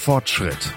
Fortschritt. 0.00 0.74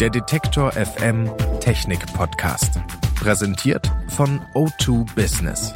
Der 0.00 0.10
Detektor 0.10 0.72
FM 0.72 1.30
Technik 1.60 2.04
Podcast. 2.12 2.80
Präsentiert 3.14 3.88
von 4.08 4.40
O2 4.54 5.06
Business. 5.14 5.72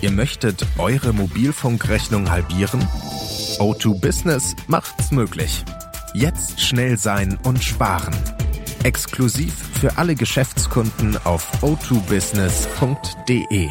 Ihr 0.00 0.12
möchtet 0.12 0.64
eure 0.78 1.12
Mobilfunkrechnung 1.12 2.30
halbieren? 2.30 2.80
O2 3.58 4.00
Business 4.00 4.54
macht's 4.68 5.10
möglich. 5.10 5.64
Jetzt 6.14 6.60
schnell 6.60 6.98
sein 6.98 7.36
und 7.42 7.64
sparen. 7.64 8.14
Exklusiv 8.84 9.52
für 9.80 9.98
alle 9.98 10.14
Geschäftskunden 10.14 11.18
auf 11.24 11.64
o2business.de. 11.64 13.70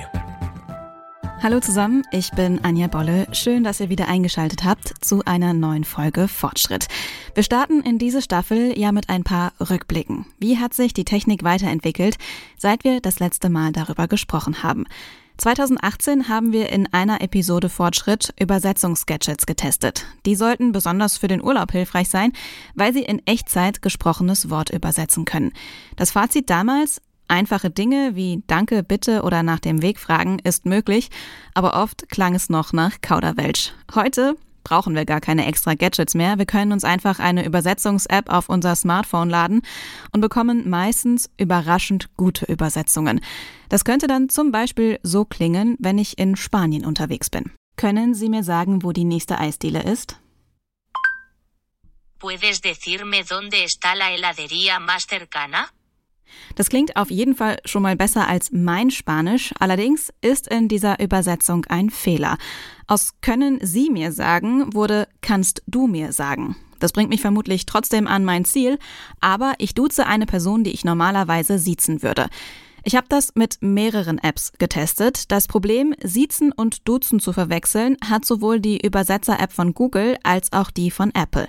Hallo 1.43 1.59
zusammen, 1.59 2.03
ich 2.11 2.31
bin 2.31 2.63
Anja 2.63 2.87
Bolle. 2.87 3.27
Schön, 3.33 3.63
dass 3.63 3.79
ihr 3.79 3.89
wieder 3.89 4.07
eingeschaltet 4.07 4.63
habt 4.63 4.93
zu 5.03 5.23
einer 5.25 5.53
neuen 5.53 5.83
Folge 5.83 6.27
Fortschritt. 6.27 6.87
Wir 7.35 7.43
starten 7.43 7.81
in 7.81 7.99
diese 7.99 8.21
Staffel 8.21 8.77
ja 8.79 8.91
mit 8.91 9.09
ein 9.09 9.23
paar 9.23 9.51
Rückblicken. 9.59 10.25
Wie 10.39 10.57
hat 10.57 10.73
sich 10.73 10.93
die 10.93 11.05
Technik 11.05 11.43
weiterentwickelt, 11.43 12.15
seit 12.57 12.83
wir 12.83 13.01
das 13.01 13.19
letzte 13.19 13.49
Mal 13.49 13.73
darüber 13.73 14.07
gesprochen 14.07 14.63
haben? 14.63 14.85
2018 15.37 16.29
haben 16.29 16.53
wir 16.53 16.69
in 16.69 16.91
einer 16.93 17.21
Episode 17.21 17.67
Fortschritt 17.67 18.33
Übersetzungsgadgets 18.39 19.45
getestet. 19.45 20.05
Die 20.25 20.35
sollten 20.35 20.71
besonders 20.71 21.17
für 21.17 21.27
den 21.27 21.43
Urlaub 21.43 21.73
hilfreich 21.73 22.09
sein, 22.09 22.31
weil 22.73 22.93
sie 22.93 23.03
in 23.03 23.21
Echtzeit 23.27 23.81
gesprochenes 23.81 24.49
Wort 24.49 24.69
übersetzen 24.69 25.25
können. 25.25 25.51
Das 25.97 26.11
Fazit 26.11 26.49
damals, 26.49 27.01
Einfache 27.27 27.69
Dinge 27.71 28.15
wie 28.15 28.43
Danke, 28.47 28.83
Bitte 28.83 29.23
oder 29.23 29.41
nach 29.41 29.59
dem 29.59 29.81
Weg 29.81 29.99
fragen 29.99 30.39
ist 30.39 30.65
möglich, 30.65 31.09
aber 31.53 31.81
oft 31.81 32.07
klang 32.09 32.35
es 32.35 32.49
noch 32.49 32.71
nach 32.71 33.01
Kauderwelsch. 33.01 33.73
Heute 33.95 34.35
brauchen 34.63 34.95
wir 34.95 35.05
gar 35.05 35.21
keine 35.21 35.45
extra 35.45 35.73
Gadgets 35.73 36.13
mehr. 36.13 36.37
Wir 36.37 36.45
können 36.45 36.71
uns 36.71 36.83
einfach 36.83 37.19
eine 37.19 37.45
Übersetzungs-App 37.45 38.29
auf 38.29 38.49
unser 38.49 38.75
Smartphone 38.75 39.29
laden 39.29 39.61
und 40.11 40.21
bekommen 40.21 40.69
meistens 40.69 41.29
überraschend 41.37 42.09
gute 42.17 42.45
Übersetzungen. 42.45 43.21
Das 43.69 43.85
könnte 43.85 44.07
dann 44.07 44.29
zum 44.29 44.51
Beispiel 44.51 44.99
so 45.01 45.25
klingen, 45.25 45.77
wenn 45.79 45.97
ich 45.97 46.17
in 46.17 46.35
Spanien 46.35 46.85
unterwegs 46.85 47.29
bin. 47.29 47.51
Können 47.77 48.13
Sie 48.13 48.29
mir 48.29 48.43
sagen, 48.43 48.83
wo 48.83 48.91
die 48.91 49.03
nächste 49.03 49.39
Eisdiele 49.39 49.83
ist? 49.83 50.17
¿Puedes 52.19 52.61
decirme 52.61 53.23
dónde 53.23 53.63
está 53.63 53.93
la 53.93 54.07
heladería 54.07 54.79
más 54.79 55.05
cercana? 55.05 55.69
Das 56.55 56.69
klingt 56.69 56.95
auf 56.95 57.11
jeden 57.11 57.35
Fall 57.35 57.57
schon 57.65 57.81
mal 57.81 57.95
besser 57.95 58.27
als 58.27 58.51
mein 58.51 58.91
Spanisch, 58.91 59.53
allerdings 59.59 60.11
ist 60.21 60.47
in 60.47 60.67
dieser 60.67 60.99
Übersetzung 60.99 61.65
ein 61.65 61.89
Fehler. 61.89 62.37
Aus 62.87 63.13
können 63.21 63.59
Sie 63.61 63.89
mir 63.89 64.11
sagen 64.11 64.73
wurde 64.73 65.07
kannst 65.21 65.63
du 65.67 65.87
mir 65.87 66.11
sagen. 66.11 66.55
Das 66.79 66.91
bringt 66.91 67.09
mich 67.09 67.21
vermutlich 67.21 67.65
trotzdem 67.65 68.07
an 68.07 68.25
mein 68.25 68.45
Ziel, 68.45 68.77
aber 69.21 69.53
ich 69.57 69.73
duze 69.73 70.05
eine 70.05 70.25
Person, 70.25 70.63
die 70.63 70.71
ich 70.71 70.85
normalerweise 70.85 71.57
siezen 71.57 72.03
würde. 72.03 72.27
Ich 72.83 72.95
habe 72.95 73.07
das 73.09 73.33
mit 73.33 73.57
mehreren 73.61 74.19
Apps 74.19 74.51
getestet. 74.59 75.31
Das 75.31 75.47
Problem, 75.47 75.95
Siezen 76.03 76.51
und 76.51 76.87
Duzen 76.87 77.19
zu 77.19 77.33
verwechseln, 77.33 77.97
hat 78.07 78.25
sowohl 78.25 78.59
die 78.59 78.85
Übersetzer-App 78.85 79.51
von 79.51 79.73
Google 79.73 80.17
als 80.21 80.53
auch 80.53 80.69
die 80.69 80.91
von 80.91 81.09
Apple. 81.15 81.47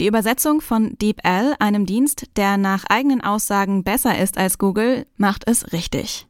Die 0.00 0.06
Übersetzung 0.08 0.60
von 0.60 0.98
DeepL, 0.98 1.54
einem 1.60 1.86
Dienst, 1.86 2.26
der 2.36 2.56
nach 2.56 2.84
eigenen 2.88 3.20
Aussagen 3.20 3.84
besser 3.84 4.18
ist 4.18 4.38
als 4.38 4.58
Google, 4.58 5.06
macht 5.16 5.44
es 5.46 5.72
richtig. 5.72 6.26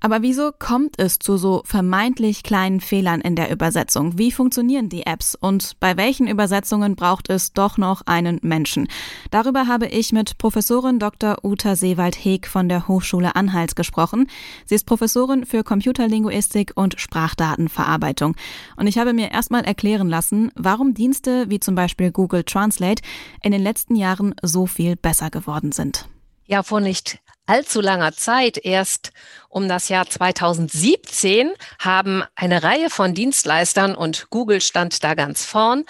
Aber 0.00 0.22
wieso 0.22 0.52
kommt 0.56 0.98
es 0.98 1.18
zu 1.18 1.36
so 1.36 1.62
vermeintlich 1.64 2.44
kleinen 2.44 2.80
Fehlern 2.80 3.20
in 3.20 3.34
der 3.34 3.50
Übersetzung? 3.50 4.16
Wie 4.16 4.30
funktionieren 4.30 4.88
die 4.88 5.06
Apps 5.06 5.34
und 5.34 5.72
bei 5.80 5.96
welchen 5.96 6.28
Übersetzungen 6.28 6.94
braucht 6.94 7.28
es 7.30 7.52
doch 7.52 7.78
noch 7.78 8.02
einen 8.06 8.38
Menschen? 8.42 8.88
Darüber 9.32 9.66
habe 9.66 9.86
ich 9.86 10.12
mit 10.12 10.38
Professorin 10.38 11.00
Dr. 11.00 11.38
Uta 11.42 11.74
Seewald-Heeg 11.74 12.46
von 12.46 12.68
der 12.68 12.86
Hochschule 12.86 13.34
Anhalt 13.34 13.74
gesprochen. 13.74 14.28
Sie 14.66 14.76
ist 14.76 14.86
Professorin 14.86 15.44
für 15.44 15.64
Computerlinguistik 15.64 16.72
und 16.76 17.00
Sprachdatenverarbeitung. 17.00 18.36
Und 18.76 18.86
ich 18.86 18.98
habe 18.98 19.12
mir 19.12 19.32
erstmal 19.32 19.64
erklären 19.64 20.08
lassen, 20.08 20.52
warum 20.54 20.94
Dienste 20.94 21.50
wie 21.50 21.58
zum 21.58 21.74
Beispiel 21.74 22.12
Google 22.12 22.44
Translate 22.44 23.02
in 23.42 23.50
den 23.50 23.62
letzten 23.62 23.96
Jahren 23.96 24.34
so 24.42 24.66
viel 24.66 24.94
besser 24.94 25.30
geworden 25.30 25.72
sind. 25.72 26.08
Ja, 26.46 26.62
vor 26.62 26.80
nicht 26.80 27.18
allzu 27.48 27.80
langer 27.80 28.12
Zeit, 28.12 28.58
erst 28.58 29.10
um 29.48 29.68
das 29.68 29.88
Jahr 29.88 30.08
2017, 30.08 31.52
haben 31.78 32.22
eine 32.36 32.62
Reihe 32.62 32.90
von 32.90 33.14
Dienstleistern 33.14 33.94
und 33.94 34.28
Google 34.30 34.60
stand 34.60 35.02
da 35.02 35.14
ganz 35.14 35.44
vorn, 35.44 35.84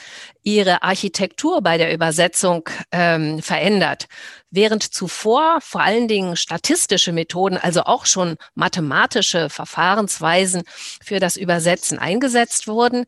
ihre 0.45 0.83
Architektur 0.83 1.61
bei 1.61 1.77
der 1.77 1.93
Übersetzung 1.93 2.69
ähm, 2.93 3.43
verändert. 3.43 4.07
Während 4.51 4.83
zuvor 4.83 5.61
vor 5.61 5.83
allen 5.83 6.07
Dingen 6.07 6.37
statistische 6.37 7.13
Methoden, 7.13 7.59
also 7.59 7.83
auch 7.83 8.07
schon 8.07 8.37
mathematische 8.55 9.51
Verfahrensweisen 9.51 10.63
für 11.03 11.19
das 11.19 11.37
Übersetzen 11.37 11.99
eingesetzt 11.99 12.69
wurden, 12.69 13.05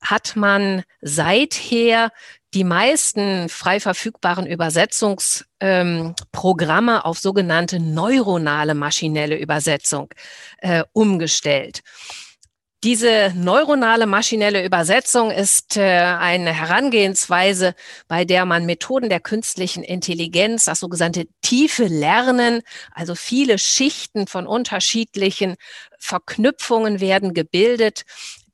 hat 0.00 0.36
man 0.36 0.82
seither 1.00 2.10
die 2.54 2.64
meisten 2.64 3.48
frei 3.48 3.80
verfügbaren 3.80 4.46
Übersetzungsprogramme 4.46 6.94
ähm, 6.94 7.02
auf 7.02 7.18
sogenannte 7.18 7.78
neuronale 7.78 8.74
maschinelle 8.74 9.36
Übersetzung 9.36 10.08
äh, 10.58 10.82
umgestellt. 10.92 11.82
Diese 12.82 13.34
neuronale 13.36 14.06
maschinelle 14.06 14.64
Übersetzung 14.64 15.30
ist 15.30 15.76
äh, 15.76 15.82
eine 15.82 16.54
Herangehensweise, 16.54 17.74
bei 18.08 18.24
der 18.24 18.46
man 18.46 18.64
Methoden 18.64 19.10
der 19.10 19.20
künstlichen 19.20 19.82
Intelligenz, 19.82 20.64
das 20.64 20.80
sogenannte 20.80 21.26
tiefe 21.42 21.84
Lernen, 21.84 22.62
also 22.92 23.14
viele 23.14 23.58
Schichten 23.58 24.26
von 24.26 24.46
unterschiedlichen 24.46 25.56
Verknüpfungen 26.00 26.98
werden 26.98 27.34
gebildet, 27.34 28.04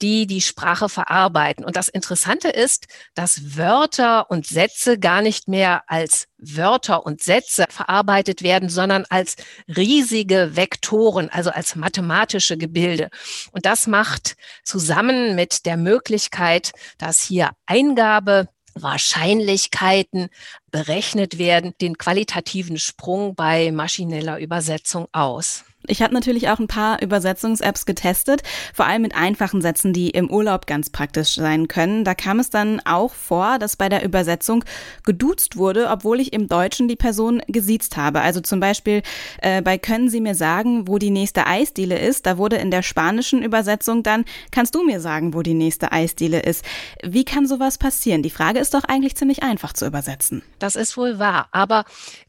die 0.02 0.26
die 0.26 0.40
Sprache 0.40 0.88
verarbeiten. 0.88 1.64
Und 1.64 1.76
das 1.76 1.88
Interessante 1.88 2.48
ist, 2.48 2.86
dass 3.14 3.56
Wörter 3.56 4.30
und 4.30 4.46
Sätze 4.46 4.98
gar 4.98 5.22
nicht 5.22 5.48
mehr 5.48 5.84
als 5.86 6.28
Wörter 6.36 7.06
und 7.06 7.22
Sätze 7.22 7.64
verarbeitet 7.70 8.42
werden, 8.42 8.68
sondern 8.68 9.06
als 9.08 9.36
riesige 9.74 10.56
Vektoren, 10.56 11.30
also 11.30 11.50
als 11.50 11.76
mathematische 11.76 12.58
Gebilde. 12.58 13.08
Und 13.52 13.64
das 13.64 13.86
macht 13.86 14.36
zusammen 14.64 15.34
mit 15.34 15.64
der 15.64 15.76
Möglichkeit, 15.76 16.72
dass 16.98 17.22
hier 17.22 17.50
Eingabe 17.64 18.48
Wahrscheinlichkeiten 18.74 20.28
berechnet 20.70 21.38
werden, 21.38 21.74
den 21.80 21.96
qualitativen 21.96 22.78
Sprung 22.78 23.34
bei 23.34 23.72
maschineller 23.72 24.38
Übersetzung 24.38 25.08
aus. 25.12 25.64
Ich 25.88 26.02
habe 26.02 26.14
natürlich 26.14 26.48
auch 26.48 26.58
ein 26.58 26.66
paar 26.66 27.02
Übersetzungs-Apps 27.02 27.86
getestet, 27.86 28.42
vor 28.74 28.86
allem 28.86 29.02
mit 29.02 29.14
einfachen 29.14 29.60
Sätzen, 29.60 29.92
die 29.92 30.10
im 30.10 30.30
Urlaub 30.30 30.66
ganz 30.66 30.90
praktisch 30.90 31.34
sein 31.34 31.68
können. 31.68 32.04
Da 32.04 32.14
kam 32.14 32.38
es 32.38 32.50
dann 32.50 32.80
auch 32.84 33.14
vor, 33.14 33.58
dass 33.58 33.76
bei 33.76 33.88
der 33.88 34.04
Übersetzung 34.04 34.64
geduzt 35.04 35.56
wurde, 35.56 35.88
obwohl 35.88 36.20
ich 36.20 36.32
im 36.32 36.48
Deutschen 36.48 36.88
die 36.88 36.96
Person 36.96 37.42
gesiezt 37.48 37.96
habe. 37.96 38.20
Also 38.20 38.40
zum 38.40 38.60
Beispiel 38.60 39.02
äh, 39.40 39.62
bei 39.62 39.78
Können 39.78 40.08
Sie 40.08 40.20
mir 40.20 40.34
sagen, 40.34 40.88
wo 40.88 40.98
die 40.98 41.10
nächste 41.10 41.46
Eisdiele 41.46 41.98
ist? 41.98 42.26
Da 42.26 42.38
wurde 42.38 42.56
in 42.56 42.70
der 42.70 42.82
spanischen 42.82 43.42
Übersetzung 43.42 44.02
dann 44.02 44.24
Kannst 44.50 44.74
du 44.74 44.84
mir 44.84 45.00
sagen, 45.00 45.34
wo 45.34 45.42
die 45.42 45.54
nächste 45.54 45.92
Eisdiele 45.92 46.40
ist? 46.40 46.64
Wie 47.02 47.24
kann 47.24 47.46
sowas 47.46 47.78
passieren? 47.78 48.22
Die 48.22 48.30
Frage 48.30 48.58
ist 48.58 48.74
doch 48.74 48.84
eigentlich 48.84 49.16
ziemlich 49.16 49.42
einfach 49.42 49.72
zu 49.72 49.86
übersetzen. 49.86 50.42
Das 50.58 50.76
ist 50.76 50.96
wohl 50.96 51.18
wahr, 51.18 51.48
aber 51.52 51.84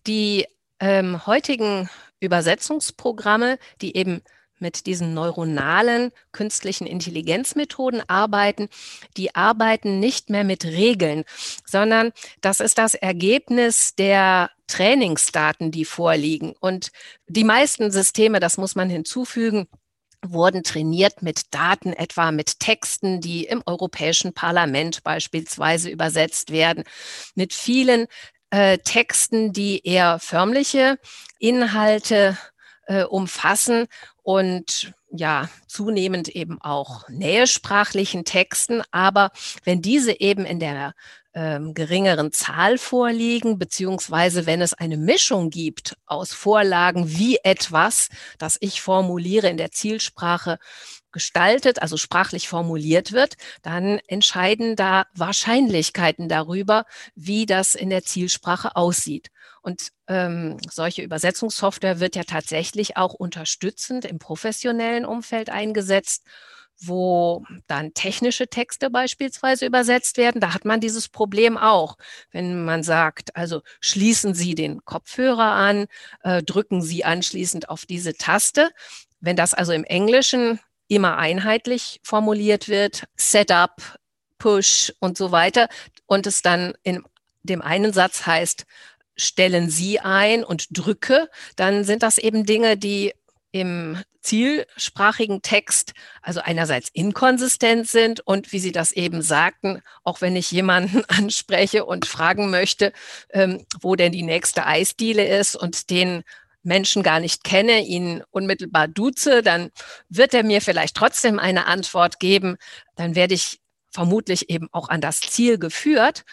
die 0.06 0.46
ähm, 0.80 1.26
heutigen 1.26 1.90
Übersetzungsprogramme, 2.20 3.60
die 3.82 3.96
eben 3.96 4.22
mit 4.60 4.86
diesen 4.86 5.14
neuronalen 5.14 6.12
künstlichen 6.32 6.88
Intelligenzmethoden 6.88 8.02
arbeiten, 8.08 8.70
die 9.16 9.36
arbeiten 9.36 10.00
nicht 10.00 10.30
mehr 10.30 10.44
mit 10.44 10.66
Regeln, 10.66 11.26
sondern 11.66 12.12
das 12.42 12.60
ist 12.60 12.78
das 12.78 12.96
Ergebnis 12.96 13.96
der 13.96 14.50
Trainingsdaten, 14.68 15.72
die 15.72 15.86
vorliegen. 15.86 16.56
Und 16.60 16.92
die 17.28 17.44
meisten 17.44 17.92
Systeme, 17.92 18.40
das 18.40 18.58
muss 18.58 18.76
man 18.76 18.90
hinzufügen, 18.90 19.68
wurden 20.26 20.64
trainiert 20.64 21.22
mit 21.22 21.54
Daten, 21.54 21.94
etwa 21.94 22.32
mit 22.32 22.60
Texten, 22.60 23.22
die 23.22 23.46
im 23.46 23.62
Europäischen 23.66 24.34
Parlament 24.34 25.04
beispielsweise 25.04 25.90
übersetzt 25.90 26.52
werden, 26.52 26.84
mit 27.36 27.54
vielen 27.54 28.08
äh, 28.50 28.78
Texten, 28.80 29.54
die 29.54 29.86
eher 29.86 30.20
förmliche 30.20 30.98
Inhalte 31.40 32.38
äh, 32.88 33.04
umfassen 33.04 33.88
und 34.24 34.94
ja, 35.10 35.50
zunehmend 35.68 36.28
eben 36.30 36.62
auch 36.62 37.08
nähesprachlichen 37.08 38.26
Texten. 38.26 38.82
Aber 38.92 39.32
wenn 39.64 39.82
diese 39.82 40.20
eben 40.20 40.46
in 40.46 40.60
der 40.60 40.94
ähm, 41.34 41.74
geringeren 41.74 42.32
Zahl 42.32 42.78
vorliegen, 42.78 43.60
beziehungsweise 43.60 44.46
wenn 44.46 44.62
es 44.62 44.74
eine 44.74 44.98
Mischung 44.98 45.50
gibt 45.50 45.96
aus 46.06 46.34
Vorlagen 46.34 47.10
wie 47.10 47.38
etwas, 47.44 48.10
das 48.38 48.58
ich 48.60 48.82
formuliere 48.82 49.48
in 49.48 49.58
der 49.58 49.72
Zielsprache, 49.72 50.58
gestaltet, 51.12 51.82
also 51.82 51.98
sprachlich 51.98 52.48
formuliert 52.48 53.12
wird, 53.12 53.36
dann 53.62 54.00
entscheiden 54.08 54.76
da 54.76 55.06
Wahrscheinlichkeiten 55.16 56.30
darüber, 56.30 56.86
wie 57.16 57.46
das 57.46 57.76
in 57.76 57.90
der 57.90 58.04
Zielsprache 58.04 58.76
aussieht. 58.76 59.30
Und 59.62 59.90
ähm, 60.08 60.58
solche 60.70 61.02
Übersetzungssoftware 61.02 62.00
wird 62.00 62.16
ja 62.16 62.24
tatsächlich 62.24 62.98
auch 62.98 63.14
unterstützend 63.14 64.06
im 64.06 64.20
professionellen 64.20 65.06
Umfeld 65.06 65.50
eingesetzt 65.50 66.24
wo 66.80 67.44
dann 67.68 67.94
technische 67.94 68.48
Texte 68.48 68.90
beispielsweise 68.90 69.66
übersetzt 69.66 70.18
werden. 70.18 70.42
Da 70.42 70.54
hat 70.54 70.66
man 70.66 70.80
dieses 70.80 71.10
Problem 71.10 71.58
auch. 71.58 71.98
Wenn 72.32 72.66
man 72.66 72.84
sagt, 72.84 73.36
also 73.36 73.62
schließen 73.82 74.34
Sie 74.34 74.56
den 74.56 74.86
Kopfhörer 74.86 75.52
an, 75.54 75.88
äh, 76.22 76.44
drücken 76.44 76.82
Sie 76.82 77.04
anschließend 77.04 77.70
auf 77.70 77.86
diese 77.86 78.14
Taste. 78.14 78.70
Wenn 79.20 79.36
das 79.36 79.54
also 79.54 79.72
im 79.72 79.84
Englischen 79.84 80.60
immer 80.88 81.18
einheitlich 81.18 82.00
formuliert 82.04 82.68
wird, 82.70 83.04
Setup, 83.16 83.98
Push 84.38 84.94
und 85.00 85.18
so 85.18 85.32
weiter, 85.32 85.68
und 86.06 86.28
es 86.28 86.42
dann 86.42 86.74
in 86.84 87.04
dem 87.44 87.62
einen 87.62 87.94
Satz 87.94 88.26
heißt, 88.26 88.66
stellen 89.16 89.70
Sie 89.70 90.00
ein 90.00 90.44
und 90.44 90.68
drücke, 90.72 91.30
dann 91.56 91.84
sind 91.84 92.04
das 92.04 92.18
eben 92.18 92.46
Dinge, 92.46 92.78
die 92.78 93.14
im 93.52 93.98
zielsprachigen 94.22 95.42
Text 95.42 95.94
also 96.22 96.42
einerseits 96.42 96.90
inkonsistent 96.90 97.88
sind 97.88 98.20
und 98.20 98.52
wie 98.52 98.60
Sie 98.60 98.74
das 98.74 98.92
eben 98.92 99.22
sagten, 99.22 99.82
auch 100.04 100.20
wenn 100.22 100.36
ich 100.36 100.52
jemanden 100.52 101.06
anspreche 101.08 101.86
und 101.86 102.06
fragen 102.06 102.50
möchte, 102.50 102.92
ähm, 103.30 103.66
wo 103.80 103.96
denn 103.96 104.12
die 104.12 104.24
nächste 104.24 104.66
Eisdiele 104.66 105.26
ist 105.26 105.56
und 105.56 105.90
den 105.90 106.24
Menschen 106.68 107.02
gar 107.02 107.20
nicht 107.20 107.44
kenne, 107.44 107.80
ihn 107.86 108.24
unmittelbar 108.30 108.88
duze, 108.88 109.42
dann 109.42 109.72
wird 110.10 110.34
er 110.34 110.44
mir 110.44 110.62
vielleicht 110.62 110.96
trotzdem 110.96 111.40
eine 111.40 111.66
Antwort 111.66 112.20
geben. 112.20 112.58
Dann 112.96 113.16
werde 113.16 113.34
ich 113.34 113.60
vermutlich 113.92 114.50
eben 114.50 114.68
auch 114.72 114.90
an 114.90 115.02
das 115.02 115.22
Ziel 115.22 115.58
geführt. 115.58 116.26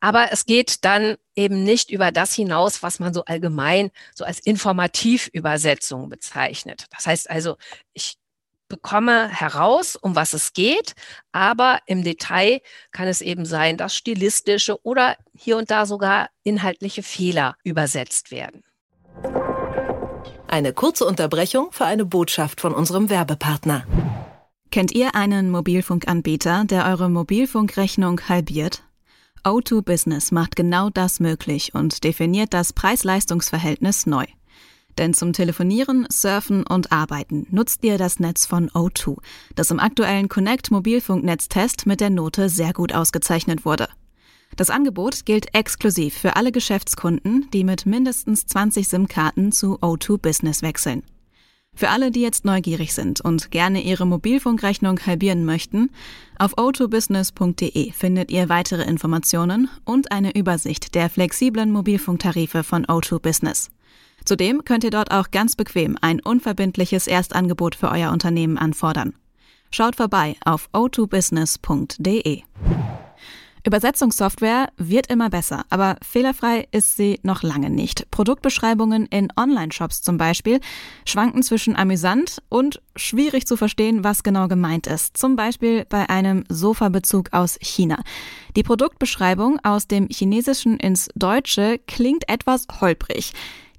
Aber 0.00 0.32
es 0.32 0.46
geht 0.46 0.84
dann 0.84 1.16
eben 1.36 1.62
nicht 1.62 1.90
über 1.90 2.10
das 2.10 2.34
hinaus, 2.34 2.82
was 2.82 2.98
man 2.98 3.12
so 3.12 3.24
allgemein 3.24 3.90
so 4.14 4.24
als 4.24 4.40
Informativübersetzung 4.40 6.08
bezeichnet. 6.08 6.86
Das 6.90 7.06
heißt 7.06 7.30
also, 7.30 7.56
ich 7.92 8.16
bekomme 8.68 9.28
heraus, 9.28 9.96
um 9.96 10.16
was 10.16 10.32
es 10.32 10.54
geht, 10.54 10.94
aber 11.30 11.80
im 11.86 12.02
Detail 12.02 12.60
kann 12.90 13.06
es 13.06 13.20
eben 13.20 13.44
sein, 13.44 13.76
dass 13.76 13.94
stilistische 13.94 14.82
oder 14.82 15.16
hier 15.36 15.56
und 15.58 15.70
da 15.70 15.86
sogar 15.86 16.30
inhaltliche 16.42 17.02
Fehler 17.02 17.56
übersetzt 17.64 18.30
werden. 18.30 18.64
Eine 20.52 20.74
kurze 20.74 21.06
Unterbrechung 21.06 21.68
für 21.70 21.86
eine 21.86 22.04
Botschaft 22.04 22.60
von 22.60 22.74
unserem 22.74 23.08
Werbepartner. 23.08 23.86
Kennt 24.70 24.92
ihr 24.92 25.14
einen 25.14 25.50
Mobilfunkanbieter, 25.50 26.66
der 26.66 26.84
eure 26.84 27.08
Mobilfunkrechnung 27.08 28.20
halbiert? 28.28 28.82
O2 29.44 29.80
Business 29.80 30.30
macht 30.30 30.54
genau 30.54 30.90
das 30.90 31.20
möglich 31.20 31.74
und 31.74 32.04
definiert 32.04 32.52
das 32.52 32.74
Preis-Leistungs-Verhältnis 32.74 34.04
neu. 34.04 34.26
Denn 34.98 35.14
zum 35.14 35.32
Telefonieren, 35.32 36.06
Surfen 36.10 36.66
und 36.66 36.92
Arbeiten 36.92 37.46
nutzt 37.50 37.82
ihr 37.82 37.96
das 37.96 38.20
Netz 38.20 38.44
von 38.44 38.68
O2, 38.68 39.16
das 39.54 39.70
im 39.70 39.80
aktuellen 39.80 40.28
Connect 40.28 40.70
Mobilfunknetztest 40.70 41.86
mit 41.86 42.02
der 42.02 42.10
Note 42.10 42.50
sehr 42.50 42.74
gut 42.74 42.92
ausgezeichnet 42.92 43.64
wurde. 43.64 43.88
Das 44.56 44.70
Angebot 44.70 45.24
gilt 45.24 45.54
exklusiv 45.54 46.14
für 46.14 46.36
alle 46.36 46.52
Geschäftskunden, 46.52 47.48
die 47.52 47.64
mit 47.64 47.86
mindestens 47.86 48.46
20 48.46 48.86
SIM-Karten 48.86 49.52
zu 49.52 49.78
O2 49.80 50.18
Business 50.18 50.62
wechseln. 50.62 51.02
Für 51.74 51.88
alle, 51.88 52.10
die 52.10 52.20
jetzt 52.20 52.44
neugierig 52.44 52.92
sind 52.92 53.22
und 53.22 53.50
gerne 53.50 53.82
ihre 53.82 54.06
Mobilfunkrechnung 54.06 55.00
halbieren 55.06 55.46
möchten, 55.46 55.90
auf 56.38 56.58
o2business.de 56.58 57.92
findet 57.92 58.30
ihr 58.30 58.50
weitere 58.50 58.82
Informationen 58.82 59.70
und 59.84 60.12
eine 60.12 60.34
Übersicht 60.34 60.94
der 60.94 61.08
flexiblen 61.08 61.72
Mobilfunktarife 61.72 62.62
von 62.62 62.84
O2 62.84 63.20
Business. 63.20 63.70
Zudem 64.24 64.64
könnt 64.64 64.84
ihr 64.84 64.90
dort 64.90 65.10
auch 65.10 65.30
ganz 65.30 65.56
bequem 65.56 65.96
ein 66.00 66.20
unverbindliches 66.20 67.06
Erstangebot 67.06 67.74
für 67.74 67.90
euer 67.90 68.12
Unternehmen 68.12 68.58
anfordern. 68.58 69.14
Schaut 69.70 69.96
vorbei 69.96 70.36
auf 70.44 70.68
o2business.de. 70.74 72.42
Übersetzungssoftware 73.64 74.70
wird 74.76 75.06
immer 75.06 75.30
besser, 75.30 75.64
aber 75.70 75.96
fehlerfrei 76.02 76.66
ist 76.72 76.96
sie 76.96 77.20
noch 77.22 77.44
lange 77.44 77.70
nicht. 77.70 78.10
Produktbeschreibungen 78.10 79.06
in 79.06 79.28
Online-Shops 79.36 80.02
zum 80.02 80.18
Beispiel 80.18 80.60
schwanken 81.06 81.44
zwischen 81.44 81.76
amüsant 81.76 82.42
und 82.48 82.82
schwierig 82.96 83.46
zu 83.46 83.56
verstehen, 83.56 84.02
was 84.02 84.24
genau 84.24 84.48
gemeint 84.48 84.88
ist. 84.88 85.16
Zum 85.16 85.36
Beispiel 85.36 85.84
bei 85.84 86.08
einem 86.10 86.42
Sofabezug 86.48 87.32
aus 87.32 87.56
China. 87.60 88.02
Die 88.56 88.64
Produktbeschreibung 88.64 89.60
aus 89.62 89.86
dem 89.86 90.08
Chinesischen 90.08 90.76
ins 90.78 91.08
Deutsche 91.14 91.78
klingt 91.86 92.28
etwas 92.28 92.66
holprig. 92.80 93.32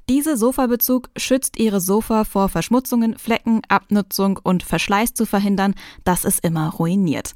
Dieser 0.09 0.38
Sofabezug 0.38 1.09
schützt 1.18 1.57
Ihre 1.57 1.81
Sofa 1.81 2.24
vor 2.24 2.47
Verschmutzungen, 2.47 3.18
Flecken, 3.18 3.62
Abnutzung 3.68 4.39
und 4.41 4.63
Verschleiß 4.63 5.13
zu 5.13 5.25
verhindern, 5.25 5.75
dass 6.03 6.24
es 6.24 6.39
immer 6.39 6.69
ruiniert. 6.69 7.35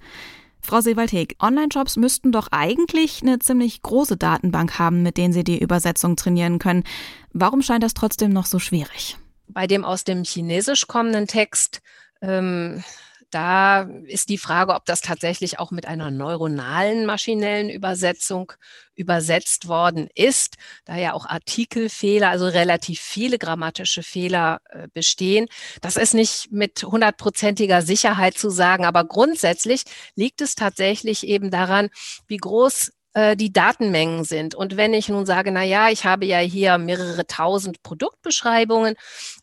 Frau 0.68 0.82
Sewaldheg, 0.82 1.38
Online-Shops 1.40 1.96
müssten 1.96 2.34
doch 2.34 2.50
eigentlich 2.52 3.22
eine 3.22 3.40
ziemlich 3.40 3.82
große 3.84 4.18
Datenbank 4.18 4.78
haben, 4.78 5.02
mit 5.02 5.16
denen 5.16 5.32
sie 5.32 5.46
die 5.46 5.62
Übersetzung 5.62 6.18
trainieren 6.18 6.60
können. 6.60 6.84
Warum 7.32 7.62
scheint 7.62 7.84
das 7.84 7.94
trotzdem 7.94 8.32
noch 8.32 8.46
so 8.46 8.60
schwierig? 8.60 9.16
Bei 9.48 9.66
dem 9.66 9.86
aus 9.86 10.04
dem 10.04 10.26
Chinesisch 10.26 10.86
kommenden 10.88 11.26
Text 11.26 11.82
ähm, 12.22 12.84
da 13.30 13.82
ist 14.06 14.30
die 14.30 14.38
Frage, 14.38 14.74
ob 14.74 14.86
das 14.86 15.02
tatsächlich 15.02 15.60
auch 15.60 15.72
mit 15.72 15.86
einer 15.86 16.12
neuronalen 16.12 17.06
maschinellen 17.06 17.70
Übersetzung 17.70 18.54
übersetzt 18.96 19.68
worden 19.68 20.10
ist, 20.16 20.56
da 20.86 20.96
ja 20.96 21.14
auch 21.14 21.26
Artikelfehler, 21.26 22.30
also 22.30 22.48
relativ 22.48 23.00
viele 23.00 23.38
grammatische 23.38 24.02
Fehler 24.02 24.60
äh, 24.70 24.88
bestehen. 24.94 25.48
Das 25.82 25.98
ist 25.98 26.14
nicht 26.14 26.52
mit 26.52 26.84
hundertprozentiger 26.84 27.82
Sicherheit 27.82 28.38
zu 28.38 28.50
sagen, 28.50 28.86
aber 28.86 29.06
grundsätzlich 29.06 29.84
liegt 30.16 30.42
es 30.42 30.56
tatsächlich 30.56 31.28
eben 31.28 31.52
daran, 31.52 31.90
wie 32.28 32.38
groß 32.38 32.92
äh, 33.18 33.36
die 33.36 33.52
Datenmengen 33.52 34.24
sind. 34.26 34.54
Und 34.54 34.78
wenn 34.78 34.94
ich 34.94 35.10
nun 35.10 35.26
sage, 35.26 35.52
na 35.52 35.64
ja, 35.64 35.90
ich 35.90 36.06
habe 36.06 36.28
ja 36.28 36.38
hier 36.38 36.78
mehrere 36.78 37.26
tausend 37.26 37.82
Produktbeschreibungen, 37.82 38.94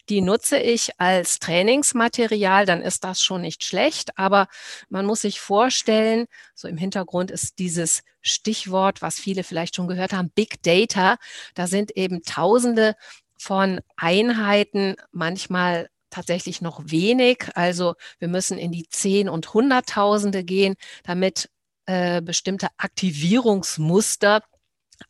die 0.09 0.21
nutze 0.21 0.59
ich 0.59 0.93
als 1.01 1.41
Trainingsmaterial, 1.41 2.67
dann 2.67 2.83
ist 2.83 3.03
das 3.03 3.21
schon 3.21 3.41
nicht 3.41 3.65
schlecht. 3.65 4.17
Aber 4.17 4.47
man 4.91 5.07
muss 5.07 5.23
sich 5.23 5.41
vorstellen, 5.41 6.27
so 6.55 6.69
im 6.69 6.77
Hintergrund 6.77 7.33
ist 7.33 7.59
dieses 7.59 8.03
Stichwort, 8.23 9.03
was 9.03 9.17
viele 9.17 9.43
vielleicht 9.43 9.75
schon 9.75 9.89
gehört 9.89 10.13
haben, 10.13 10.31
Big 10.31 10.63
Data. 10.63 11.17
Da 11.57 11.67
sind 11.67 11.97
eben 11.97 12.23
Tausende 12.23 12.95
von 13.37 13.81
Einheiten, 13.97 14.95
manchmal 15.11 15.89
tatsächlich 16.11 16.61
noch 16.61 16.81
wenig. 16.85 17.49
Also 17.57 17.95
wir 18.21 18.29
müssen 18.29 18.57
in 18.57 18.71
die 18.71 18.89
Zehn- 18.89 19.29
und 19.29 19.53
Hunderttausende 19.53 20.45
gehen, 20.45 20.77
damit 21.03 21.51
äh, 21.87 22.23
bestimmte 22.23 22.69
Aktivierungsmuster 22.77 24.43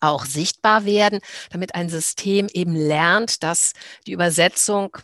auch 0.00 0.25
sichtbar 0.25 0.85
werden, 0.85 1.21
damit 1.50 1.75
ein 1.75 1.88
System 1.88 2.49
eben 2.52 2.75
lernt, 2.75 3.43
dass 3.43 3.73
die 4.07 4.12
Übersetzung 4.12 4.97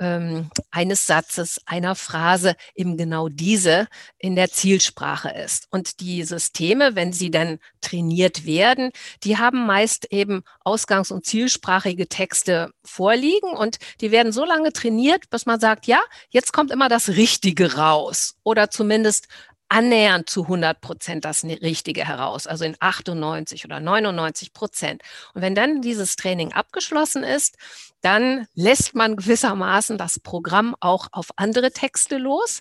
ähm, 0.00 0.50
eines 0.70 1.06
Satzes, 1.06 1.60
einer 1.66 1.94
Phrase 1.94 2.56
eben 2.74 2.96
genau 2.96 3.28
diese 3.28 3.86
in 4.18 4.34
der 4.34 4.50
Zielsprache 4.50 5.28
ist. 5.28 5.68
Und 5.70 6.00
die 6.00 6.24
Systeme, 6.24 6.96
wenn 6.96 7.12
sie 7.12 7.30
dann 7.30 7.58
trainiert 7.80 8.46
werden, 8.46 8.90
die 9.22 9.36
haben 9.36 9.66
meist 9.66 10.10
eben 10.10 10.42
ausgangs- 10.64 11.12
und 11.12 11.26
zielsprachige 11.26 12.08
Texte 12.08 12.72
vorliegen 12.82 13.50
und 13.50 13.78
die 14.00 14.10
werden 14.10 14.32
so 14.32 14.44
lange 14.44 14.72
trainiert, 14.72 15.28
bis 15.28 15.44
man 15.44 15.60
sagt, 15.60 15.86
ja, 15.86 16.00
jetzt 16.30 16.52
kommt 16.52 16.70
immer 16.70 16.88
das 16.88 17.10
Richtige 17.10 17.74
raus 17.74 18.36
oder 18.42 18.70
zumindest 18.70 19.28
annähernd 19.70 20.28
zu 20.28 20.42
100 20.42 20.80
Prozent 20.80 21.24
das 21.24 21.44
Richtige 21.44 22.06
heraus, 22.06 22.46
also 22.46 22.64
in 22.64 22.76
98 22.80 23.64
oder 23.64 23.80
99 23.80 24.52
Prozent. 24.52 25.02
Und 25.32 25.42
wenn 25.42 25.54
dann 25.54 25.80
dieses 25.80 26.16
Training 26.16 26.52
abgeschlossen 26.52 27.22
ist, 27.22 27.56
dann 28.02 28.46
lässt 28.54 28.94
man 28.94 29.16
gewissermaßen 29.16 29.96
das 29.96 30.18
Programm 30.18 30.74
auch 30.80 31.06
auf 31.12 31.28
andere 31.36 31.70
Texte 31.70 32.18
los. 32.18 32.60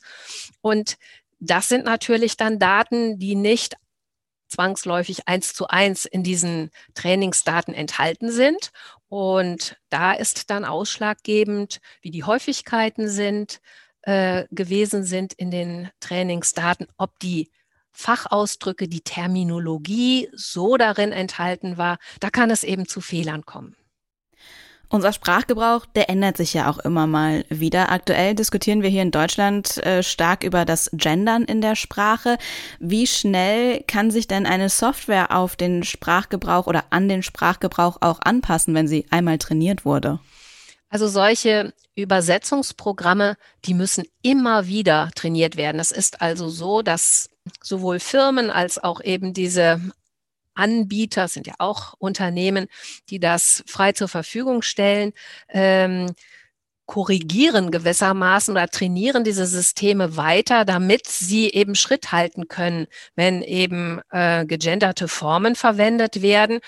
Und 0.62 0.98
das 1.40 1.68
sind 1.68 1.84
natürlich 1.84 2.38
dann 2.38 2.60
Daten, 2.60 3.18
die 3.18 3.36
nicht 3.36 3.76
zwangsläufig 4.48 5.28
eins 5.28 5.54
zu 5.54 5.68
eins 5.68 6.06
in 6.06 6.24
diesen 6.24 6.70
Trainingsdaten 6.94 7.74
enthalten 7.74 8.32
sind. 8.32 8.72
Und 9.08 9.78
da 9.90 10.14
ist 10.14 10.52
dann 10.52 10.66
ausschlaggebend, 10.66 11.80
wie 12.02 12.12
die 12.12 12.24
Häufigkeiten 12.24 13.10
sind, 13.10 13.62
äh, 14.10 14.48
gewesen 14.50 15.04
sind 15.04 15.34
in 15.34 15.52
den 15.52 15.90
Trainingsdaten, 16.00 16.88
ob 16.98 17.20
die 17.20 17.52
Fachausdrücke, 17.92 18.88
die 18.88 19.02
Terminologie 19.02 20.30
so 20.34 20.78
darin 20.78 21.12
enthalten 21.12 21.78
war, 21.78 22.00
da 22.20 22.32
kann 22.32 22.50
es 22.50 22.64
eben 22.64 22.88
zu 22.88 23.02
Fehlern 23.02 23.46
kommen. 23.46 23.76
Unser 24.92 25.14
Sprachgebrauch, 25.14 25.86
der 25.86 26.10
ändert 26.10 26.38
sich 26.38 26.56
ja 26.56 26.72
auch 26.72 26.80
immer 26.80 27.06
mal 27.06 27.46
wieder. 27.50 27.92
Aktuell 27.92 28.34
diskutieren 28.34 28.82
wir 28.82 28.90
hier 28.90 29.04
in 29.04 29.12
Deutschland 29.12 29.78
äh, 29.86 30.02
stark 30.02 30.44
über 30.44 30.66
das 30.66 30.90
Gendern 30.92 31.44
in 31.44 31.62
der 31.62 31.76
Sprache. 31.76 32.40
Wie 32.80 33.06
schnell 33.06 33.84
kann 33.86 34.10
sich 34.10 34.28
denn 34.28 34.48
eine 34.48 34.70
Software 34.70 35.36
auf 35.36 35.56
den 35.56 35.84
Sprachgebrauch 35.84 36.66
oder 36.66 36.86
an 36.90 37.08
den 37.08 37.22
Sprachgebrauch 37.22 37.98
auch 38.02 38.20
anpassen, 38.22 38.74
wenn 38.74 38.88
sie 38.88 39.06
einmal 39.12 39.38
trainiert 39.38 39.86
wurde? 39.86 40.20
Also 40.90 41.08
solche 41.08 41.74
Übersetzungsprogramme, 41.96 43.38
die 43.66 43.74
müssen 43.74 44.06
immer 44.22 44.68
wieder 44.68 45.12
trainiert 45.16 45.56
werden. 45.56 45.80
Es 45.80 45.92
ist 45.92 46.22
also 46.22 46.50
so, 46.50 46.82
dass 46.82 47.30
sowohl 47.62 48.00
Firmen 48.00 48.50
als 48.50 48.78
auch 48.84 49.02
eben 49.02 49.34
diese 49.34 49.80
Anbieter, 50.56 51.28
sind 51.28 51.48
ja 51.48 51.54
auch 51.60 51.94
Unternehmen, 52.00 52.68
die 53.10 53.20
das 53.20 53.64
frei 53.66 53.94
zur 53.94 54.08
Verfügung 54.08 54.62
stellen, 54.62 55.14
ähm, 55.48 56.14
korrigieren 56.86 57.70
gewissermaßen 57.70 58.52
oder 58.52 58.68
trainieren 58.68 59.24
diese 59.24 59.46
Systeme 59.46 60.18
weiter, 60.18 60.66
damit 60.66 61.06
sie 61.06 61.52
eben 61.52 61.76
Schritt 61.76 62.12
halten 62.12 62.48
können, 62.48 62.88
wenn 63.16 63.44
eben 63.44 64.02
äh, 64.10 64.44
gegenderte 64.48 65.08
Formen 65.08 65.56
verwendet 65.56 66.24
werden. 66.24 66.62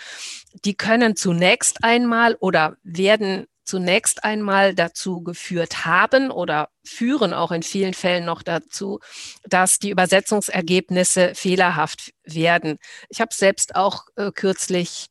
Die 0.63 0.75
können 0.75 1.15
zunächst 1.15 1.83
einmal 1.83 2.35
oder 2.35 2.77
werden 2.83 3.47
zunächst 3.63 4.23
einmal 4.23 4.75
dazu 4.75 5.21
geführt 5.21 5.85
haben 5.85 6.31
oder 6.31 6.69
führen 6.83 7.33
auch 7.33 7.51
in 7.51 7.63
vielen 7.63 7.93
Fällen 7.93 8.25
noch 8.25 8.41
dazu, 8.41 8.99
dass 9.43 9.79
die 9.79 9.89
Übersetzungsergebnisse 9.89 11.35
fehlerhaft 11.35 12.13
werden. 12.23 12.77
Ich 13.09 13.21
habe 13.21 13.33
selbst 13.33 13.75
auch 13.75 14.05
äh, 14.15 14.31
kürzlich 14.31 15.07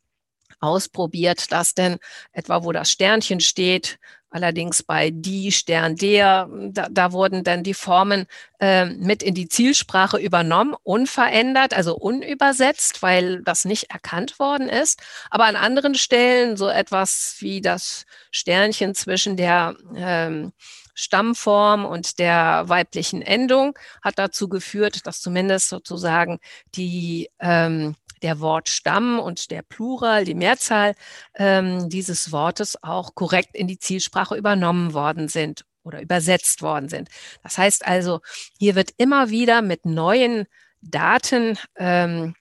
ausprobiert, 0.60 1.52
dass 1.52 1.74
denn 1.74 1.98
etwa, 2.32 2.64
wo 2.64 2.72
das 2.72 2.90
Sternchen 2.90 3.40
steht, 3.40 3.98
Allerdings 4.30 4.84
bei 4.84 5.10
die, 5.10 5.50
Stern, 5.50 5.96
der, 5.96 6.48
da, 6.70 6.88
da 6.88 7.12
wurden 7.12 7.42
dann 7.42 7.64
die 7.64 7.74
Formen 7.74 8.26
äh, 8.60 8.84
mit 8.84 9.24
in 9.24 9.34
die 9.34 9.48
Zielsprache 9.48 10.18
übernommen, 10.18 10.76
unverändert, 10.84 11.74
also 11.74 11.96
unübersetzt, 11.96 13.02
weil 13.02 13.42
das 13.42 13.64
nicht 13.64 13.90
erkannt 13.90 14.38
worden 14.38 14.68
ist. 14.68 15.00
Aber 15.30 15.46
an 15.46 15.56
anderen 15.56 15.96
Stellen 15.96 16.56
so 16.56 16.68
etwas 16.68 17.36
wie 17.40 17.60
das 17.60 18.06
Sternchen 18.30 18.94
zwischen 18.94 19.36
der 19.36 19.74
ähm, 19.96 20.52
Stammform 20.94 21.84
und 21.84 22.18
der 22.18 22.64
weiblichen 22.66 23.22
Endung 23.22 23.76
hat 24.02 24.18
dazu 24.18 24.48
geführt, 24.48 25.06
dass 25.06 25.20
zumindest 25.20 25.68
sozusagen 25.68 26.38
die 26.74 27.30
ähm, 27.40 27.96
der 28.22 28.40
Wortstamm 28.40 29.18
und 29.18 29.50
der 29.50 29.62
Plural, 29.62 30.24
die 30.24 30.34
Mehrzahl 30.34 30.94
ähm, 31.34 31.88
dieses 31.88 32.32
Wortes 32.32 32.82
auch 32.82 33.14
korrekt 33.14 33.54
in 33.54 33.66
die 33.66 33.78
Zielsprache 33.78 34.36
übernommen 34.36 34.94
worden 34.94 35.28
sind 35.28 35.64
oder 35.82 36.02
übersetzt 36.02 36.62
worden 36.62 36.88
sind. 36.88 37.08
Das 37.42 37.58
heißt 37.58 37.86
also, 37.86 38.20
hier 38.58 38.74
wird 38.74 38.90
immer 38.96 39.30
wieder 39.30 39.62
mit 39.62 39.86
neuen 39.86 40.46
Daten 40.82 41.58
ähm, 41.76 42.34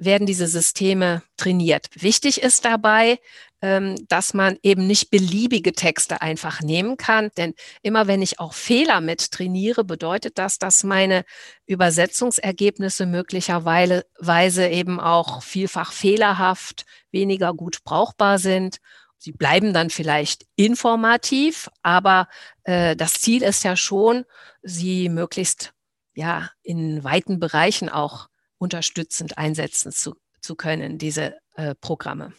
werden 0.00 0.26
diese 0.26 0.46
Systeme 0.46 1.22
trainiert. 1.36 1.86
Wichtig 1.94 2.42
ist 2.42 2.64
dabei, 2.64 3.18
ähm, 3.62 3.96
dass 4.08 4.32
man 4.32 4.58
eben 4.62 4.86
nicht 4.86 5.10
beliebige 5.10 5.72
Texte 5.72 6.22
einfach 6.22 6.62
nehmen 6.62 6.96
kann. 6.96 7.30
Denn 7.36 7.54
immer 7.82 8.06
wenn 8.06 8.22
ich 8.22 8.40
auch 8.40 8.54
Fehler 8.54 9.00
mit 9.02 9.30
trainiere, 9.30 9.84
bedeutet 9.84 10.38
das, 10.38 10.58
dass 10.58 10.82
meine 10.82 11.24
Übersetzungsergebnisse 11.66 13.04
möglicherweise 13.04 14.68
eben 14.68 14.98
auch 14.98 15.42
vielfach 15.42 15.92
fehlerhaft, 15.92 16.86
weniger 17.10 17.52
gut 17.52 17.84
brauchbar 17.84 18.38
sind. 18.38 18.78
Sie 19.18 19.32
bleiben 19.32 19.74
dann 19.74 19.90
vielleicht 19.90 20.46
informativ, 20.56 21.68
aber 21.82 22.28
äh, 22.64 22.96
das 22.96 23.14
Ziel 23.14 23.42
ist 23.42 23.62
ja 23.64 23.76
schon, 23.76 24.24
sie 24.62 25.10
möglichst 25.10 25.74
ja 26.14 26.50
in 26.62 27.04
weiten 27.04 27.38
Bereichen 27.38 27.90
auch 27.90 28.30
unterstützend 28.60 29.38
einsetzen 29.38 29.90
zu, 29.90 30.14
zu 30.40 30.54
können, 30.54 30.98
diese 30.98 31.38
äh, 31.56 31.74
Programme. 31.74 32.32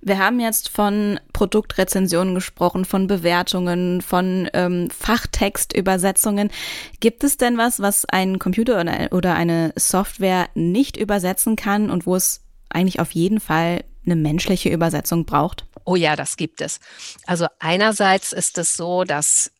Wir 0.00 0.18
haben 0.18 0.38
jetzt 0.38 0.68
von 0.68 1.18
Produktrezensionen 1.32 2.34
gesprochen, 2.34 2.84
von 2.84 3.06
Bewertungen, 3.06 4.02
von 4.02 4.48
ähm, 4.52 4.88
Fachtextübersetzungen. 4.90 6.50
Gibt 7.00 7.24
es 7.24 7.36
denn 7.38 7.58
was, 7.58 7.80
was 7.80 8.04
ein 8.04 8.38
Computer 8.38 8.84
oder 9.10 9.34
eine 9.34 9.72
Software 9.76 10.48
nicht 10.54 10.96
übersetzen 10.96 11.56
kann 11.56 11.90
und 11.90 12.06
wo 12.06 12.14
es 12.14 12.42
eigentlich 12.68 13.00
auf 13.00 13.12
jeden 13.12 13.40
Fall 13.40 13.84
eine 14.04 14.16
menschliche 14.16 14.68
Übersetzung 14.68 15.24
braucht? 15.24 15.66
Oh 15.84 15.96
ja, 15.96 16.14
das 16.14 16.36
gibt 16.36 16.60
es. 16.60 16.78
Also 17.26 17.46
einerseits 17.58 18.32
ist 18.32 18.58
es 18.58 18.76
so, 18.76 19.04
dass 19.04 19.50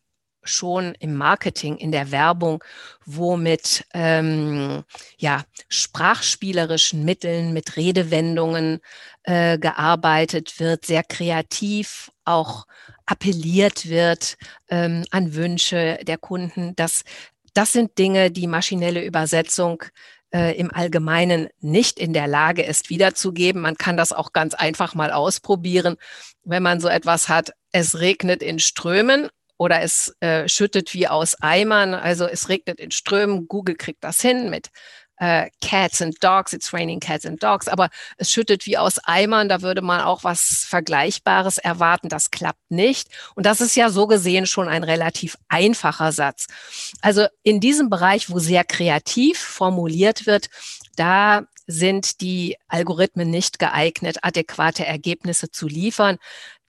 schon 0.47 0.95
im 0.99 1.15
Marketing, 1.15 1.77
in 1.77 1.91
der 1.91 2.11
Werbung, 2.11 2.63
wo 3.05 3.37
mit 3.37 3.85
ähm, 3.93 4.83
ja, 5.17 5.43
sprachspielerischen 5.69 7.05
Mitteln, 7.05 7.53
mit 7.53 7.77
Redewendungen 7.77 8.79
äh, 9.23 9.57
gearbeitet 9.57 10.59
wird, 10.59 10.85
sehr 10.85 11.03
kreativ 11.03 12.11
auch 12.25 12.65
appelliert 13.05 13.89
wird 13.89 14.35
ähm, 14.69 15.05
an 15.11 15.33
Wünsche 15.33 15.99
der 16.03 16.17
Kunden. 16.17 16.75
Das, 16.75 17.03
das 17.53 17.73
sind 17.73 17.97
Dinge, 17.97 18.31
die 18.31 18.47
maschinelle 18.47 19.03
Übersetzung 19.03 19.83
äh, 20.33 20.57
im 20.57 20.73
Allgemeinen 20.73 21.47
nicht 21.59 21.99
in 21.99 22.13
der 22.13 22.27
Lage 22.27 22.63
ist, 22.63 22.89
wiederzugeben. 22.89 23.61
Man 23.61 23.77
kann 23.77 23.97
das 23.97 24.11
auch 24.11 24.33
ganz 24.33 24.53
einfach 24.53 24.93
mal 24.93 25.11
ausprobieren, 25.11 25.95
wenn 26.43 26.63
man 26.63 26.79
so 26.79 26.87
etwas 26.87 27.29
hat. 27.29 27.51
Es 27.71 27.99
regnet 27.99 28.43
in 28.43 28.59
Strömen 28.59 29.29
oder 29.57 29.81
es 29.81 30.15
äh, 30.19 30.47
schüttet 30.47 30.93
wie 30.93 31.07
aus 31.07 31.35
Eimern, 31.41 31.93
also 31.93 32.25
es 32.25 32.49
regnet 32.49 32.79
in 32.79 32.91
Strömen. 32.91 33.47
Google 33.47 33.75
kriegt 33.75 34.03
das 34.03 34.21
hin 34.21 34.49
mit 34.49 34.69
äh, 35.17 35.49
Cats 35.61 36.01
and 36.01 36.23
Dogs, 36.23 36.53
it's 36.53 36.73
raining 36.73 36.99
Cats 36.99 37.25
and 37.25 37.41
Dogs, 37.41 37.67
aber 37.67 37.89
es 38.17 38.31
schüttet 38.31 38.65
wie 38.65 38.77
aus 38.77 38.99
Eimern, 38.99 39.49
da 39.49 39.61
würde 39.61 39.81
man 39.81 40.01
auch 40.01 40.23
was 40.23 40.65
Vergleichbares 40.67 41.57
erwarten. 41.57 42.09
Das 42.09 42.31
klappt 42.31 42.69
nicht. 42.69 43.09
Und 43.35 43.45
das 43.45 43.61
ist 43.61 43.75
ja 43.75 43.89
so 43.89 44.07
gesehen 44.07 44.45
schon 44.45 44.67
ein 44.67 44.83
relativ 44.83 45.37
einfacher 45.47 46.11
Satz. 46.11 46.47
Also 47.01 47.27
in 47.43 47.59
diesem 47.59 47.89
Bereich, 47.89 48.29
wo 48.29 48.39
sehr 48.39 48.63
kreativ 48.63 49.39
formuliert 49.39 50.25
wird, 50.25 50.49
da 50.95 51.43
sind 51.65 52.21
die 52.21 52.55
Algorithmen 52.67 53.29
nicht 53.29 53.59
geeignet, 53.59 54.19
adäquate 54.21 54.85
Ergebnisse 54.85 55.51
zu 55.51 55.67
liefern. 55.67 56.17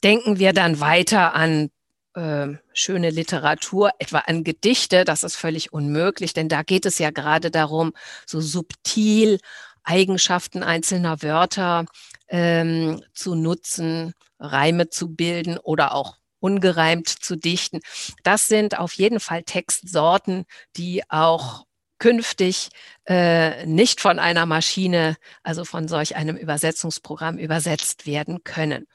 Denken 0.03 0.39
wir 0.39 0.53
dann 0.53 0.81
weiter 0.81 1.35
an 1.35 1.71
äh, 2.15 2.49
schöne 2.73 3.11
Literatur, 3.11 3.91
etwa 3.99 4.19
an 4.21 4.45
Gedichte, 4.45 5.05
das 5.05 5.23
ist 5.23 5.37
völlig 5.37 5.73
unmöglich, 5.73 6.33
denn 6.33 6.49
da 6.49 6.63
geht 6.63 6.87
es 6.87 6.99
ja 6.99 7.11
gerade 7.11 7.51
darum, 7.51 7.93
so 8.27 8.41
subtil 8.41 9.39
Eigenschaften 9.85 10.63
einzelner 10.63 11.23
Wörter 11.23 11.87
ähm, 12.29 13.03
zu 13.15 13.35
nutzen, 13.35 14.15
Reime 14.39 14.91
zu 14.91 15.15
bilden 15.15 15.59
oder 15.59 15.95
auch 15.95 16.19
ungereimt 16.41 17.09
zu 17.09 17.37
dichten. 17.37 17.81
Das 18.23 18.47
sind 18.47 18.79
auf 18.79 18.93
jeden 18.93 19.21
Fall 19.21 19.43
Textsorten, 19.43 20.45
die 20.77 21.03
auch 21.09 21.65
künftig 21.99 22.71
äh, 23.07 23.67
nicht 23.67 24.01
von 24.01 24.19
einer 24.19 24.47
Maschine, 24.47 25.17
also 25.43 25.65
von 25.65 25.89
solch 25.89 26.17
einem 26.17 26.37
Übersetzungsprogramm 26.37 27.39
übersetzt 27.39 28.07
werden 28.07 28.45
können. 28.45 28.87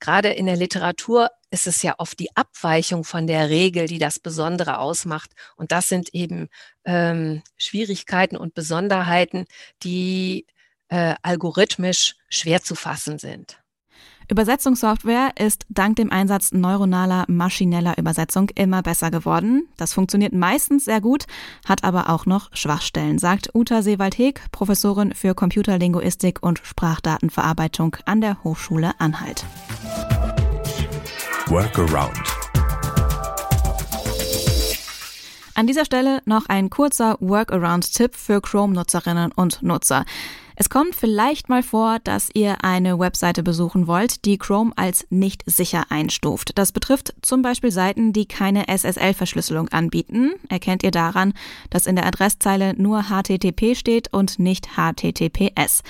Gerade 0.00 0.30
in 0.30 0.46
der 0.46 0.56
Literatur 0.56 1.30
ist 1.50 1.66
es 1.66 1.82
ja 1.82 1.94
oft 1.98 2.18
die 2.18 2.34
Abweichung 2.36 3.04
von 3.04 3.26
der 3.26 3.50
Regel, 3.50 3.86
die 3.86 3.98
das 3.98 4.18
Besondere 4.18 4.78
ausmacht. 4.78 5.30
Und 5.56 5.70
das 5.70 5.88
sind 5.88 6.14
eben 6.14 6.48
ähm, 6.84 7.42
Schwierigkeiten 7.56 8.36
und 8.36 8.54
Besonderheiten, 8.54 9.46
die 9.82 10.46
äh, 10.88 11.14
algorithmisch 11.22 12.16
schwer 12.28 12.62
zu 12.62 12.74
fassen 12.74 13.18
sind. 13.18 13.61
Übersetzungssoftware 14.32 15.32
ist 15.38 15.66
dank 15.68 15.96
dem 15.96 16.10
Einsatz 16.10 16.52
neuronaler 16.52 17.26
maschineller 17.28 17.98
Übersetzung 17.98 18.48
immer 18.54 18.80
besser 18.80 19.10
geworden. 19.10 19.68
Das 19.76 19.92
funktioniert 19.92 20.32
meistens 20.32 20.86
sehr 20.86 21.02
gut, 21.02 21.26
hat 21.68 21.84
aber 21.84 22.08
auch 22.08 22.24
noch 22.24 22.48
Schwachstellen, 22.54 23.18
sagt 23.18 23.54
Uta 23.54 23.82
Seewald-Heg, 23.82 24.40
Professorin 24.50 25.12
für 25.12 25.34
Computerlinguistik 25.34 26.42
und 26.42 26.62
Sprachdatenverarbeitung 26.64 27.98
an 28.06 28.22
der 28.22 28.42
Hochschule 28.42 28.92
Anhalt. 28.98 29.44
Workaround. 31.48 32.16
An 35.54 35.66
dieser 35.66 35.84
Stelle 35.84 36.22
noch 36.24 36.46
ein 36.46 36.70
kurzer 36.70 37.18
Workaround-Tipp 37.20 38.16
für 38.16 38.40
Chrome-Nutzerinnen 38.40 39.32
und 39.32 39.62
Nutzer. 39.62 40.06
Es 40.62 40.70
kommt 40.70 40.94
vielleicht 40.94 41.48
mal 41.48 41.64
vor, 41.64 41.98
dass 42.04 42.30
ihr 42.34 42.62
eine 42.62 42.96
Webseite 43.00 43.42
besuchen 43.42 43.88
wollt, 43.88 44.24
die 44.24 44.38
Chrome 44.38 44.70
als 44.76 45.04
nicht 45.10 45.42
sicher 45.44 45.86
einstuft. 45.88 46.56
Das 46.56 46.70
betrifft 46.70 47.16
zum 47.20 47.42
Beispiel 47.42 47.72
Seiten, 47.72 48.12
die 48.12 48.26
keine 48.26 48.68
SSL-Verschlüsselung 48.68 49.70
anbieten. 49.70 50.34
Erkennt 50.48 50.84
ihr 50.84 50.92
daran, 50.92 51.34
dass 51.70 51.88
in 51.88 51.96
der 51.96 52.06
Adresszeile 52.06 52.80
nur 52.80 53.06
HTTP 53.08 53.74
steht 53.74 54.12
und 54.12 54.38
nicht 54.38 54.76
HTTPS. 54.76 55.82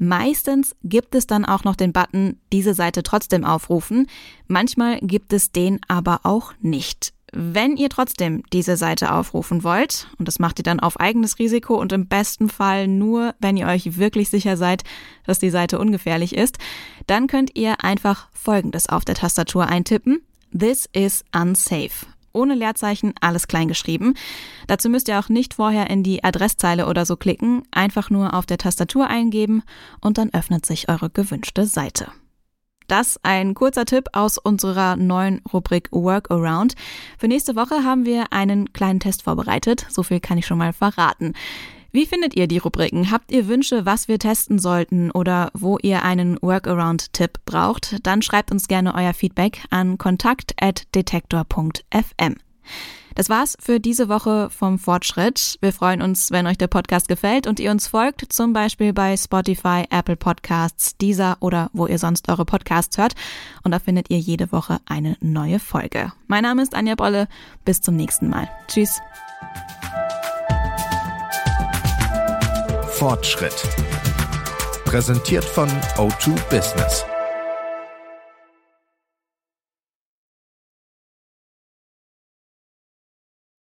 Meistens 0.00 0.74
gibt 0.82 1.14
es 1.14 1.28
dann 1.28 1.44
auch 1.44 1.62
noch 1.62 1.76
den 1.76 1.92
Button, 1.92 2.40
diese 2.52 2.74
Seite 2.74 3.04
trotzdem 3.04 3.44
aufrufen. 3.44 4.08
Manchmal 4.48 4.98
gibt 5.02 5.32
es 5.34 5.52
den 5.52 5.78
aber 5.86 6.22
auch 6.24 6.52
nicht. 6.60 7.12
Wenn 7.38 7.76
ihr 7.76 7.90
trotzdem 7.90 8.42
diese 8.50 8.78
Seite 8.78 9.12
aufrufen 9.12 9.62
wollt, 9.62 10.08
und 10.18 10.26
das 10.26 10.38
macht 10.38 10.58
ihr 10.58 10.62
dann 10.62 10.80
auf 10.80 10.98
eigenes 10.98 11.38
Risiko 11.38 11.78
und 11.78 11.92
im 11.92 12.06
besten 12.08 12.48
Fall 12.48 12.88
nur, 12.88 13.34
wenn 13.40 13.58
ihr 13.58 13.66
euch 13.66 13.98
wirklich 13.98 14.30
sicher 14.30 14.56
seid, 14.56 14.84
dass 15.26 15.38
die 15.38 15.50
Seite 15.50 15.78
ungefährlich 15.78 16.34
ist, 16.34 16.56
dann 17.06 17.26
könnt 17.26 17.50
ihr 17.54 17.84
einfach 17.84 18.28
Folgendes 18.32 18.88
auf 18.88 19.04
der 19.04 19.16
Tastatur 19.16 19.66
eintippen. 19.66 20.22
This 20.58 20.88
is 20.94 21.26
unsafe. 21.34 22.06
Ohne 22.32 22.54
Leerzeichen, 22.54 23.12
alles 23.20 23.48
klein 23.48 23.68
geschrieben. 23.68 24.14
Dazu 24.66 24.88
müsst 24.88 25.08
ihr 25.08 25.18
auch 25.18 25.28
nicht 25.28 25.52
vorher 25.52 25.90
in 25.90 26.02
die 26.02 26.24
Adresszeile 26.24 26.86
oder 26.86 27.04
so 27.04 27.16
klicken, 27.16 27.64
einfach 27.70 28.08
nur 28.08 28.32
auf 28.32 28.46
der 28.46 28.56
Tastatur 28.56 29.08
eingeben 29.08 29.62
und 30.00 30.16
dann 30.16 30.32
öffnet 30.32 30.64
sich 30.64 30.88
eure 30.88 31.10
gewünschte 31.10 31.66
Seite. 31.66 32.10
Das 32.86 33.20
ein 33.22 33.52
kurzer 33.54 33.84
Tipp 33.84 34.08
aus 34.12 34.38
unserer 34.38 34.96
neuen 34.96 35.42
Rubrik 35.52 35.90
Workaround. 35.92 36.74
Für 37.18 37.28
nächste 37.28 37.54
Woche 37.56 37.84
haben 37.84 38.06
wir 38.06 38.32
einen 38.32 38.72
kleinen 38.72 39.00
Test 39.00 39.22
vorbereitet. 39.22 39.84
So 39.88 40.02
viel 40.02 40.20
kann 40.20 40.38
ich 40.38 40.46
schon 40.46 40.56
mal 40.58 40.72
verraten. 40.72 41.34
Wie 41.92 42.06
findet 42.06 42.34
ihr 42.36 42.46
die 42.46 42.58
Rubriken? 42.58 43.10
Habt 43.10 43.32
ihr 43.32 43.48
Wünsche, 43.48 43.86
was 43.86 44.06
wir 44.06 44.18
testen 44.18 44.58
sollten 44.58 45.10
oder 45.10 45.50
wo 45.54 45.78
ihr 45.78 46.02
einen 46.02 46.36
Workaround-Tipp 46.42 47.38
braucht? 47.46 48.06
Dann 48.06 48.20
schreibt 48.20 48.52
uns 48.52 48.68
gerne 48.68 48.94
euer 48.94 49.14
Feedback 49.14 49.62
an 49.70 49.96
kontakt.detektor.fm. 49.96 52.34
Das 53.16 53.30
war's 53.30 53.56
für 53.58 53.80
diese 53.80 54.10
Woche 54.10 54.50
vom 54.50 54.78
Fortschritt. 54.78 55.56
Wir 55.62 55.72
freuen 55.72 56.02
uns, 56.02 56.30
wenn 56.30 56.46
euch 56.46 56.58
der 56.58 56.66
Podcast 56.66 57.08
gefällt 57.08 57.46
und 57.46 57.58
ihr 57.58 57.70
uns 57.70 57.88
folgt, 57.88 58.30
zum 58.30 58.52
Beispiel 58.52 58.92
bei 58.92 59.16
Spotify, 59.16 59.84
Apple 59.90 60.16
Podcasts, 60.16 60.98
Deezer 60.98 61.38
oder 61.40 61.70
wo 61.72 61.86
ihr 61.86 61.98
sonst 61.98 62.28
eure 62.28 62.44
Podcasts 62.44 62.98
hört. 62.98 63.14
Und 63.64 63.72
da 63.72 63.78
findet 63.78 64.10
ihr 64.10 64.18
jede 64.18 64.52
Woche 64.52 64.80
eine 64.84 65.16
neue 65.20 65.58
Folge. 65.58 66.12
Mein 66.26 66.42
Name 66.42 66.62
ist 66.62 66.74
Anja 66.74 66.94
Bolle. 66.94 67.26
Bis 67.64 67.80
zum 67.80 67.96
nächsten 67.96 68.28
Mal. 68.28 68.50
Tschüss. 68.68 69.00
Fortschritt. 72.90 73.56
Präsentiert 74.84 75.44
von 75.44 75.68
O2 75.96 76.38
Business. 76.50 77.06